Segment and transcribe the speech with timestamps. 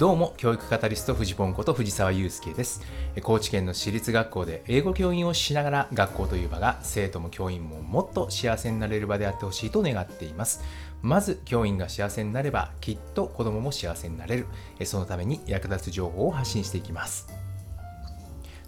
[0.00, 2.80] どうも教育カタリスト藤本こと藤沢祐介です。
[3.22, 10.64] 高知県の私立学校で英語教員をしながら学校という場が生徒も教員ももっと幸せになれる場であってほしいと願っています。
[11.02, 14.46] まず教員が幸せになればきっと子供も幸せになれる。
[14.84, 17.28] そのために役立つ情報を発信していきます。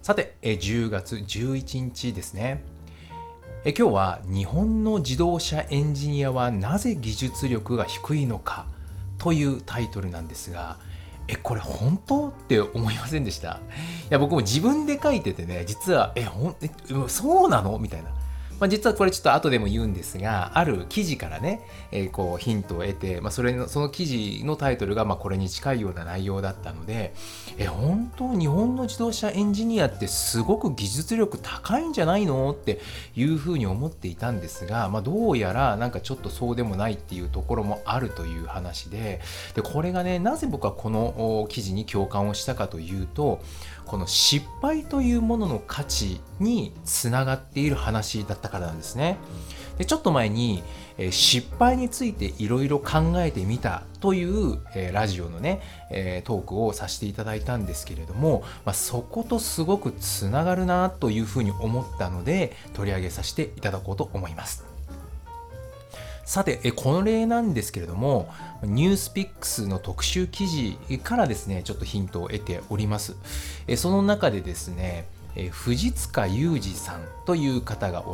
[0.03, 2.63] さて10月11日ですね。
[3.65, 8.67] 今日は日本の自動車エンジニアはなぜ技術力が低いのか
[9.17, 10.77] というタイトルなんですが
[11.33, 12.29] えこれ本当？
[12.29, 13.49] って思いませんでした？
[13.55, 13.59] い
[14.11, 16.69] や僕も自分で書いててね実はえほんえ
[17.09, 17.79] そうなの？
[17.79, 18.11] みたいな。
[18.63, 27.13] まあ、実はこれちょっと後でも言うんですが、ある記事からね、えー、こうヒントを得て、まあ、それのその記事のタイトルがまこれに近いような内容だったので、
[27.59, 32.81] え本当日本の自動車エンジニアってすごく技術力高いんじゃないのって
[33.17, 39.21] いうふうに思っていたんですが、まあ、どうやらなんかちょっとそうでもないっていうところもあるという話で、
[39.57, 43.43] でこれがね、なぜ僕はこの記事に共感をしたかというと、
[43.87, 49.17] この失敗というものの価値につながっている話だったからなんですね。
[49.79, 50.63] でちょっと前に、
[50.99, 64.65] え、失敗についていろいろ考えてみたという、え、ラジオのね、え、トークをさせていただいたんですけれども、まあ、そことすごくつながるなというふうに思ったので取り上げさせていただこうと思います。
[66.25, 68.29] さて、この例なんですけれども、
[68.63, 73.17] ニュースピックスの特集記事からですね、ちょっとヒントを得ております。
[73.77, 78.05] その中でですね、え藤塚裕二さんという方が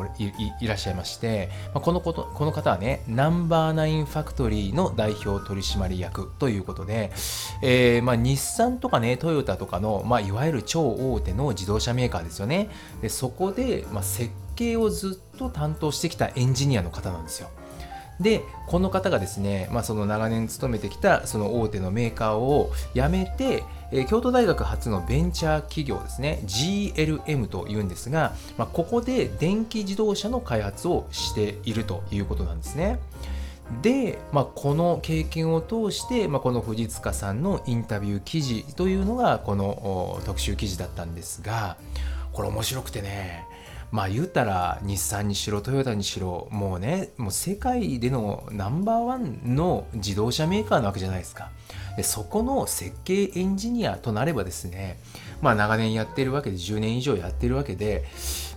[0.61, 7.11] いらっしゃいまして、まこのことこの方はね、ナンバーナインファクトリーの代表取締役ということで、
[7.63, 12.71] えー、まあ、日産とかね、トヨタとかの、まあ、いわゆる超大手の自動車メーカーですよね。
[13.03, 17.51] でそこで、ま、設計をずっと担当してきたエンジニアの方なんですよ。
[18.21, 32.99] でこの方がですね、まあ、その長年勤めてきたその大手のメーカーを辞めて、え京都大学初のベンチャー企業ですね GLM というんですが、まあ、ここで電気自動車の開発をしているということなんですね。
[33.83, 41.77] で、まあ、この経験を通して、まあ、この藤塚さんのインタビュー記事というのがこの特集記事だったんですが
[42.33, 43.47] これ面白くてね
[43.91, 51.51] まあ言うたら日産にしろトヨタにしろもうねもう世界でのナンバーワンの自動車メーカーなわけじゃないですか。
[51.97, 55.01] でそこの設計エンジニアとなればですね
[55.43, 58.05] まあ長年やってるわけで10年以上やってるわけで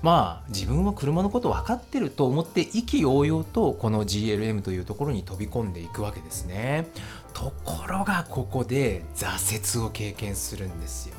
[0.03, 6.88] まあ自分は車のこと分かってると思って意気揚々とこの GLM というところに飛び込んでいくわけですね。
[7.34, 11.16] ところがここで挫折を経験するんですよ。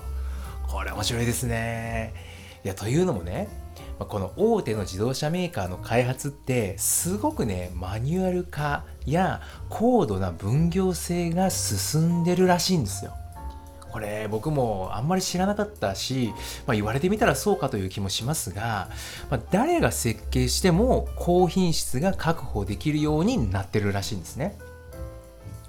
[0.69, 2.15] これ面白いですね。
[2.65, 3.49] いやというのもね
[4.05, 13.13] この大手の自動車メーカーの開発ってすごくねマニュアル化や高度な分業制が進んでるらしいんですよ。
[13.93, 16.33] これ僕もあんまり知らなかったし、
[16.67, 18.89] まあ、言われてみたらそうかという気もしますが、
[19.31, 24.57] まあ、誰が設計しても高品質が確保できるようになってるらしいんですね。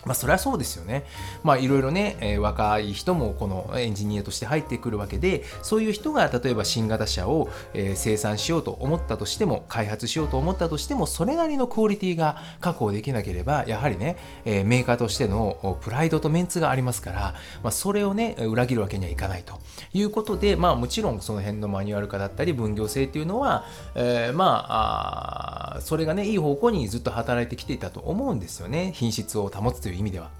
[0.06, 1.06] まあそれはそうですよね。
[1.44, 19.59] まあいろいろね、えー、若い人もこのエンジニアとして入ってくるわけで、そういう人が例えば新型車を、えー、生産しようと思ったとしても、開発しようと思ったとしても、それなりのクオリティが確保できなければ、やはりね、えー、メーカーとしてのプライドとメンツがありますから、まあそれをね、裏切るわけにはいかないと
[19.94, 23.66] いうことで、まあもちろんその辺のマニュアル化だったり分業制っていうのは、
[23.96, 28.91] えー、まああ、それがね、いい方向にずっと働いてきていたと思うんですよね。
[28.94, 30.31] 品質を保つといういう意味では。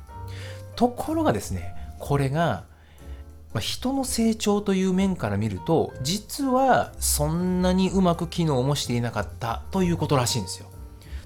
[0.75, 2.66] ところがですね、これが、
[3.53, 10.68] まあ、人の成長という面から見ると、実はそんなにうまく機能もしていなかったということらしいんですよ。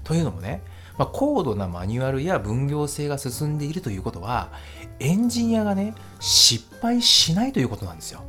[0.04, 0.62] というのもね、
[0.98, 4.52] まあ、高度なマニュアルや分業制が進んでいるということは、
[5.00, 8.22] エンジニアがね、失敗しないということなんですよ。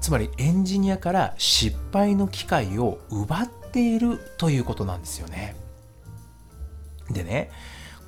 [0.00, 5.54] つまりエンジニアから失敗の機会を奪っているということなんですよね。
[7.10, 7.50] でね、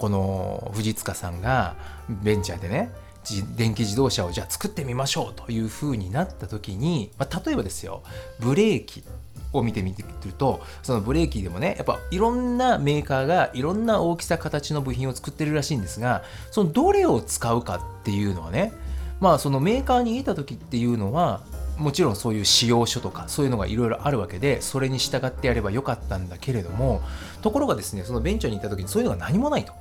[0.02, 1.76] この藤塚さんが
[2.08, 2.90] ベンチャーでね
[3.54, 8.02] 電気自動車をじゃあ作ってみましょうというふうになった時に、まあ、例えばですよ
[8.40, 9.04] ブレーキ
[9.52, 18.72] を見てみてるとそのブレーキでもねやっぱいろんなメーカーがいろんな大きさ形の部品を作ってるらしいんですがそのどれを使うかっていうのはね
[19.20, 21.42] まあそのメーカーにいた時っていうのは
[21.78, 27.02] もちろんそういう仕様書とかそういうのがいろいろあるわけでそれに従ってやればよかったんだけれども
[27.40, 29.72] ところがですねそのベンチャーに行った時にそういうのが何もないと。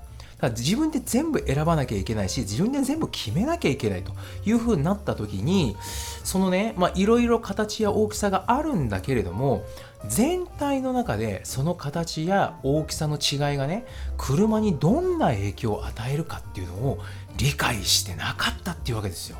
[0.41, 4.11] だから自分で全部選ばなきゃいけないし自分で全部決めなきゃいけないと
[4.43, 5.77] いうふうになった時に
[6.23, 9.63] そのねいろいろ形や大きさがあるんだけれども
[10.07, 13.85] 全体の中でその形や大きさの違いがね
[14.17, 16.99] 車にどんな影響を与えるかっていうのを
[17.37, 19.37] 理解してなかったっていうわけですよ。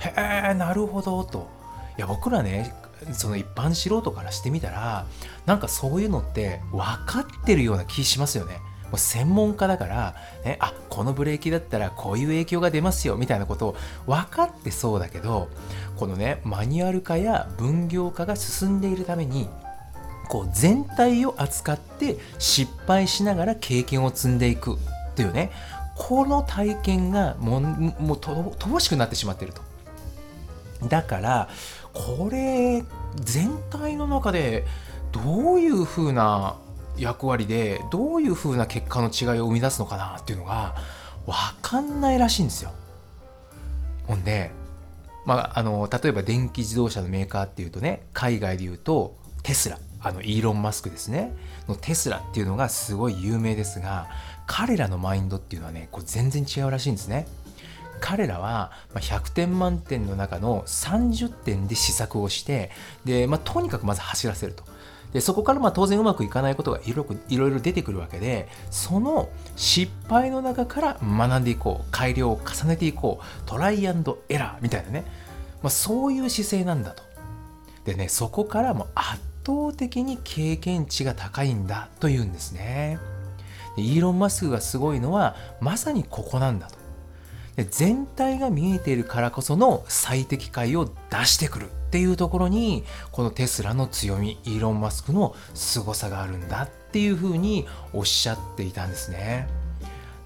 [0.00, 1.48] へえなるほどと。
[1.96, 2.74] いや僕らね
[3.12, 5.06] その一般素人からしてみたら
[5.46, 8.58] なんかそういうのって分かってるような気しますよね。
[8.90, 15.48] もう専門家だから、ね、あこのブレーキだったらこういう影響が出ますよみたいなことを分かってそうだけど
[15.96, 19.48] このねマニュアル化や分業化が進んでいるために
[20.28, 24.76] こう全体を扱って失敗しながら経験を積んでいく
[25.14, 25.50] というね
[25.96, 29.62] この体験がもうもう乏しくなってしまっていると。
[30.88, 31.48] だから
[31.94, 32.84] これ
[33.16, 34.66] 全体の中で
[35.10, 36.56] どういうふうな
[36.98, 40.74] 役割でどういうふうな結果の違いを生み出すのかなっていうのが
[41.26, 42.72] 分かんないらしいんですよ。
[44.06, 44.50] ほんで、
[45.24, 51.32] まあ、あの例えば電気自動車のメーカーっていうとね海外で言うとテスラあのイーロン・マスクですね
[51.68, 54.06] のテスラっていうのがすごい有名ですが
[54.46, 57.26] 彼らのマインドっていうのはねこう全然違うらしいんですね。
[57.98, 62.70] 彼らは100点満点の中の30点で試作をして
[63.06, 64.64] で、まあ、とにかくまず走らせると。
[65.16, 75.04] でそこからまあ当然うまくいかないことがいろいろ出てくるわけでその失敗の中から学んでいこう改良を重ねていこうトライアンドエラーみたいなね、
[75.62, 77.02] まあ、そういう姿勢なんだと。
[77.86, 82.98] でねそこからも圧倒的に経験値が高いんだというんですね。
[83.74, 86.76] でイーロン・マスクがすごいのはまさにここなんだと。
[87.64, 99.48] 全体が見えているからこその最適解を出してくるっていうところにこのテスラの強みイーロン・マスクの凄さがあるんだっていうふうにおっしゃっていたんですね。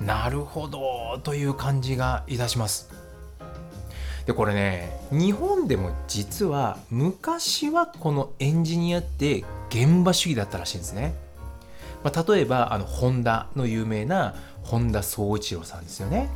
[0.00, 2.91] なるほどという感じがいたします。
[4.26, 11.15] でこれね日本でも実は昔はこのエンジニアって現場主義だったらしいんですね。
[12.03, 16.31] まあ、例えばあのホンダの有名な本田宗一郎さんですよね。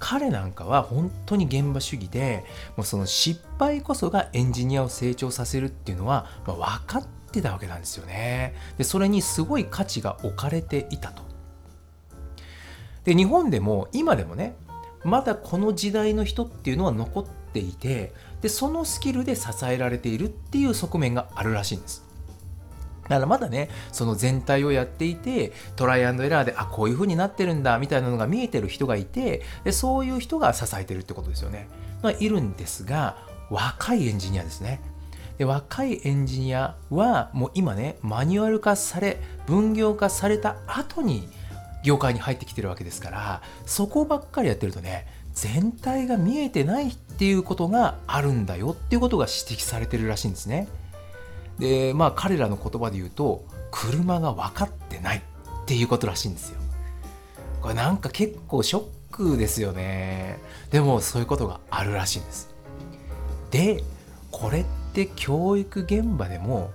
[0.00, 2.44] 彼なんかは本当に現場主義で
[2.76, 8.54] もうその失敗こそがエンジニアを成長させるっていうのは、まあ、分かってたわけなんですよね。
[8.78, 11.22] でそれにすごい価値が置かれていたと。
[13.04, 14.56] で日本でも今でもね
[15.04, 22.09] まだこの時代の人っていうのは残っていてでそのスキルで支えられているっていう側面があるらしいんです。
[23.10, 31.68] だからまだね、その全体をやっていて、トライアンドエラーで、あ、こういう風になってるんだ、みたいなのが見えてる人がいて、でそういう人が支えてるってことですよね。
[32.02, 33.16] まあ、いるんですが、
[33.50, 34.80] 若いエンジニアですね。
[35.38, 41.30] で若いエンジニアはもう今ねマニュアル化され分業化された後に
[41.82, 50.68] 業界に入ってきてるわけですからそこばっかりやってるとね全体が見えてないっていうことがあるんだよっていうことが指摘されてるらしいんですね。
[51.60, 55.22] でまあ彼らの言葉で言うと車が分かってないっ
[55.66, 56.58] ていうことらしいんですよ。
[57.60, 60.40] これなんか結構ショックですよね。
[60.70, 62.48] でもそういうことがあるらしいんです。
[63.50, 63.84] で
[64.30, 64.64] これっ
[64.94, 66.70] て教育現場でも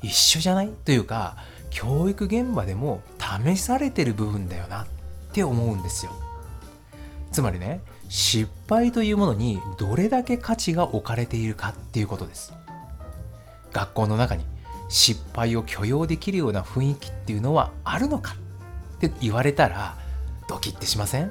[0.00, 1.36] 一緒じゃないというか
[1.70, 4.86] 教育現場でも試されてる部分だよなっ
[5.32, 6.12] て思うんですよ。
[7.32, 12.52] つまりね失敗というものにどれだけ価値が置かれているかっていうことです。
[13.72, 14.44] 学校の中に
[14.88, 18.34] 失敗を許容できるような雰囲気っていうのはあるのか
[18.96, 19.96] って言われたら
[20.48, 21.30] ドキッてしません？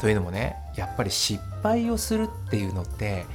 [0.00, 3.26] というのもねやっぱり失敗をするっていうのって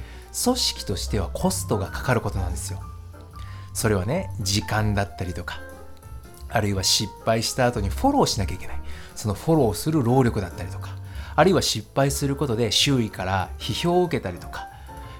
[0.44, 2.80] 組織としてはコストがかかることなんですよ。
[3.72, 5.60] それはね時間だったりとか
[6.48, 8.76] あるいは失敗した後にフォローしなきゃいけない
[9.14, 10.90] そのフォローする労力だったりとか
[11.36, 14.68] あるいは失敗することで周囲から批評を受けたりとか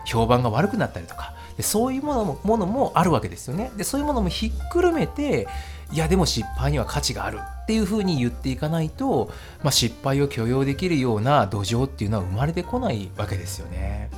[0.04, 5.46] 評判が悪くなったりとかそういうものもものもあるわけですよねでそういうものもひっくるめて
[5.92, 9.30] いやでも失敗には価値があるっていうふうに言っていかないと、
[9.62, 14.11] まあ、失敗を許容できるような土壌っていうのは生まれてこないわけですよね。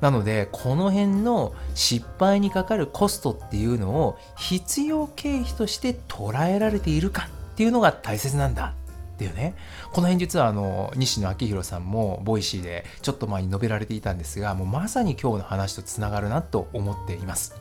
[0.00, 8.74] なのでこの辺の失敗にかかるコストっていうのを必要経費として捉えられているかっていうのが大切なんだ
[9.14, 9.54] っていうね。
[9.92, 17.54] この辺実はあの西野亮廣さんも Voicy でちょっと前に述べられていたんですがもうまさに今日の話とつながるなと思っています。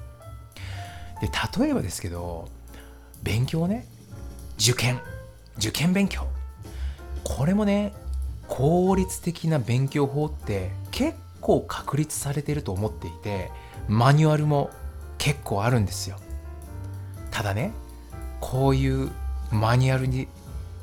[1.22, 1.30] で
[1.60, 2.50] 例えばですけど
[3.22, 3.88] 勉強ね。
[4.60, 5.00] 受験。
[5.58, 6.28] 受験勉強。
[7.24, 7.94] これもね
[8.48, 13.52] 効率的な勉強法って結構確立されてると思っていて
[13.88, 14.70] マニュアルも
[15.18, 16.18] 結構あるんですよ。
[17.32, 17.72] ただね
[18.42, 19.12] こういう
[19.52, 20.28] マニュアルに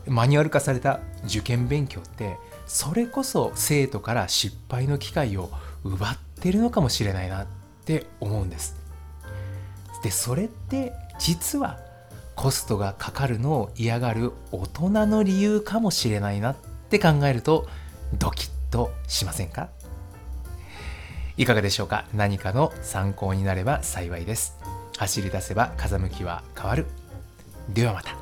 [0.07, 5.50] マニュアル化された受験勉強ってそれこそ生徒から失敗の機会を
[5.85, 7.47] 奪ってるのかもしれないなっ
[7.85, 8.76] て思うんです。
[10.02, 11.78] でそれって実は
[12.35, 16.57] コストがかかるのを嫌がる大人の理由かもしれないなっ
[16.88, 17.69] て考えると
[18.14, 19.69] ドキッとしませんか？
[21.37, 22.07] いかがでしょうか？
[22.14, 24.57] 何かの参考になれば幸いです。
[24.97, 26.87] 走り出せば風向きは変わる。
[27.69, 28.19] ではまた。